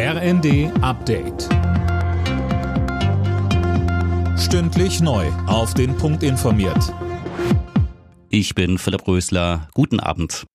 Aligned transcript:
RND 0.00 0.70
Update. 0.80 1.48
Stündlich 4.38 5.00
neu. 5.00 5.26
Auf 5.48 5.74
den 5.74 5.96
Punkt 5.96 6.22
informiert. 6.22 6.94
Ich 8.30 8.54
bin 8.54 8.78
Philipp 8.78 9.08
Rösler. 9.08 9.68
Guten 9.74 9.98
Abend. 9.98 10.46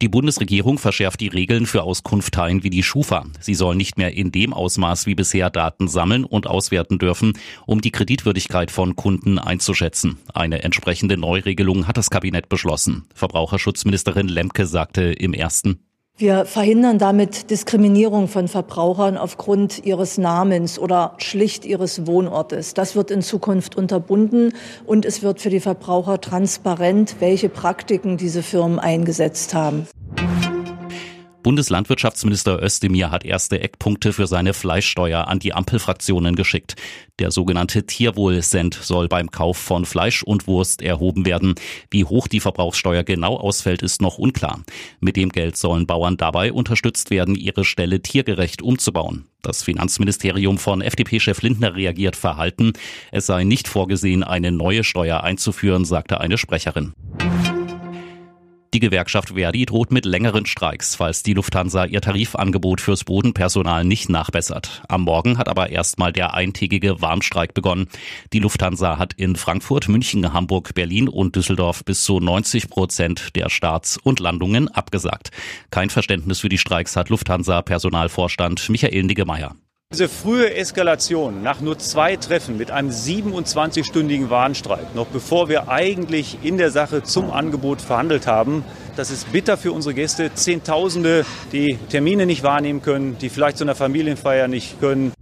Die 0.00 0.08
Bundesregierung 0.08 0.78
verschärft 0.78 1.20
die 1.20 1.28
Regeln 1.28 1.66
für 1.66 1.82
Auskunftteilen 1.82 2.62
wie 2.62 2.70
die 2.70 2.82
Schufa. 2.82 3.26
Sie 3.38 3.54
sollen 3.54 3.76
nicht 3.76 3.98
mehr 3.98 4.14
in 4.14 4.32
dem 4.32 4.54
Ausmaß 4.54 5.04
wie 5.04 5.14
bisher 5.14 5.50
Daten 5.50 5.86
sammeln 5.86 6.24
und 6.24 6.46
auswerten 6.46 6.98
dürfen, 6.98 7.34
um 7.66 7.82
die 7.82 7.92
Kreditwürdigkeit 7.92 8.70
von 8.70 8.96
Kunden 8.96 9.38
einzuschätzen. 9.38 10.16
Eine 10.32 10.62
entsprechende 10.62 11.18
Neuregelung 11.18 11.86
hat 11.86 11.98
das 11.98 12.08
Kabinett 12.08 12.48
beschlossen. 12.48 13.04
Verbraucherschutzministerin 13.14 14.28
Lemke 14.28 14.64
sagte 14.64 15.02
im 15.02 15.34
ersten 15.34 15.80
wir 16.22 16.46
verhindern 16.46 16.98
damit 16.98 17.50
Diskriminierung 17.50 18.28
von 18.28 18.46
Verbrauchern 18.46 19.18
aufgrund 19.18 19.84
ihres 19.84 20.18
Namens 20.18 20.78
oder 20.78 21.14
schlicht 21.18 21.66
ihres 21.66 22.06
Wohnortes. 22.06 22.74
Das 22.74 22.94
wird 22.94 23.10
in 23.10 23.22
Zukunft 23.22 23.76
unterbunden 23.76 24.54
und 24.86 25.04
es 25.04 25.22
wird 25.24 25.40
für 25.40 25.50
die 25.50 25.58
Verbraucher 25.58 26.20
transparent, 26.20 27.16
welche 27.18 27.48
Praktiken 27.48 28.16
diese 28.16 28.44
Firmen 28.44 28.78
eingesetzt 28.78 29.52
haben. 29.52 29.88
Bundeslandwirtschaftsminister 31.42 32.62
Özdemir 32.62 33.10
hat 33.10 33.24
erste 33.24 33.60
Eckpunkte 33.60 34.12
für 34.12 34.26
seine 34.26 34.54
Fleischsteuer 34.54 35.26
an 35.26 35.38
die 35.38 35.52
Ampelfraktionen 35.52 36.36
geschickt. 36.36 36.76
Der 37.18 37.30
sogenannte 37.30 37.84
Tierwohl-Cent 37.84 38.74
soll 38.74 39.08
beim 39.08 39.30
Kauf 39.30 39.56
von 39.56 39.84
Fleisch 39.84 40.22
und 40.22 40.46
Wurst 40.46 40.82
erhoben 40.82 41.26
werden. 41.26 41.54
Wie 41.90 42.04
hoch 42.04 42.28
die 42.28 42.40
Verbrauchssteuer 42.40 43.02
genau 43.02 43.36
ausfällt, 43.36 43.82
ist 43.82 44.00
noch 44.00 44.18
unklar. 44.18 44.62
Mit 45.00 45.16
dem 45.16 45.30
Geld 45.30 45.56
sollen 45.56 45.86
Bauern 45.86 46.16
dabei 46.16 46.52
unterstützt 46.52 47.10
werden, 47.10 47.34
ihre 47.34 47.64
Ställe 47.64 48.00
tiergerecht 48.00 48.62
umzubauen. 48.62 49.26
Das 49.42 49.62
Finanzministerium 49.64 50.58
von 50.58 50.82
FDP-Chef 50.82 51.42
Lindner 51.42 51.74
reagiert 51.74 52.14
verhalten. 52.14 52.74
Es 53.10 53.26
sei 53.26 53.42
nicht 53.42 53.66
vorgesehen, 53.66 54.22
eine 54.22 54.52
neue 54.52 54.84
Steuer 54.84 55.24
einzuführen, 55.24 55.84
sagte 55.84 56.20
eine 56.20 56.38
Sprecherin. 56.38 56.94
Die 58.74 58.80
Gewerkschaft 58.80 59.34
Verdi 59.34 59.66
droht 59.66 59.92
mit 59.92 60.06
längeren 60.06 60.46
Streiks, 60.46 60.94
falls 60.94 61.22
die 61.22 61.34
Lufthansa 61.34 61.84
ihr 61.84 62.00
Tarifangebot 62.00 62.80
fürs 62.80 63.04
Bodenpersonal 63.04 63.84
nicht 63.84 64.08
nachbessert. 64.08 64.82
Am 64.88 65.02
Morgen 65.02 65.36
hat 65.36 65.48
aber 65.48 65.68
erstmal 65.68 66.10
der 66.10 66.32
eintägige 66.32 67.02
Warnstreik 67.02 67.52
begonnen. 67.52 67.88
Die 68.32 68.38
Lufthansa 68.38 68.96
hat 68.96 69.12
in 69.12 69.36
Frankfurt, 69.36 69.88
München, 69.88 70.32
Hamburg, 70.32 70.72
Berlin 70.72 71.08
und 71.08 71.36
Düsseldorf 71.36 71.84
bis 71.84 72.02
zu 72.02 72.18
90 72.18 72.70
Prozent 72.70 73.36
der 73.36 73.50
Starts 73.50 73.98
und 73.98 74.20
Landungen 74.20 74.68
abgesagt. 74.68 75.32
Kein 75.70 75.90
Verständnis 75.90 76.40
für 76.40 76.48
die 76.48 76.56
Streiks 76.56 76.96
hat 76.96 77.10
Lufthansa-Personalvorstand 77.10 78.70
Michael 78.70 79.02
Niggemeier. 79.02 79.54
Diese 79.92 80.08
frühe 80.08 80.54
Eskalation 80.54 81.42
nach 81.42 81.60
nur 81.60 81.78
zwei 81.78 82.16
Treffen 82.16 82.56
mit 82.56 82.70
einem 82.70 82.88
27-stündigen 82.88 84.30
Warnstreik, 84.30 84.94
noch 84.94 85.06
bevor 85.08 85.50
wir 85.50 85.68
eigentlich 85.68 86.38
in 86.42 86.56
der 86.56 86.70
Sache 86.70 87.02
zum 87.02 87.30
Angebot 87.30 87.82
verhandelt 87.82 88.26
haben, 88.26 88.64
das 88.96 89.10
ist 89.10 89.30
bitter 89.32 89.58
für 89.58 89.70
unsere 89.70 89.94
Gäste. 89.94 90.32
Zehntausende, 90.32 91.26
die 91.52 91.78
Termine 91.90 92.24
nicht 92.24 92.42
wahrnehmen 92.42 92.80
können, 92.80 93.18
die 93.18 93.28
vielleicht 93.28 93.58
zu 93.58 93.64
einer 93.64 93.74
Familienfeier 93.74 94.48
nicht 94.48 94.80
können. 94.80 95.12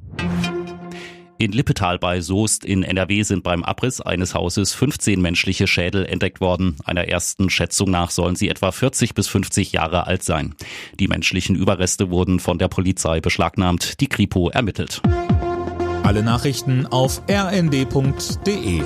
In 1.41 1.53
Lippetal 1.53 1.99
bei 1.99 2.21
Soest 2.21 2.67
in 2.67 2.83
NRW 2.83 3.23
sind 3.23 3.43
beim 3.43 3.65
Abriss 3.65 4.03
eines 4.03 4.35
Hauses 4.35 4.75
15 4.75 5.23
menschliche 5.23 5.67
Schädel 5.67 6.05
entdeckt 6.05 6.43
worden. 6.43 6.77
Einer 6.85 7.09
ersten 7.09 7.49
Schätzung 7.49 7.91
nach 7.91 8.11
sollen 8.11 8.37
sie 8.37 8.51
etwa 8.51 8.73
40 8.73 9.15
bis 9.15 9.27
50 9.29 9.73
Jahre 9.73 10.07
alt 10.07 10.23
sein. 10.23 10.55
Die 10.99 11.09
menschlichen 11.09 11.57
Überreste 11.57 12.11
wurden 12.11 12.41
von 12.41 12.59
der 12.59 12.69
Polizei 12.69 13.23
beschlagnahmt. 13.23 14.03
Die 14.03 14.09
Kripo 14.09 14.51
ermittelt. 14.51 15.01
Alle 16.03 16.23
Nachrichten 16.23 16.85
auf 16.85 17.23
rnd.de 17.27 18.83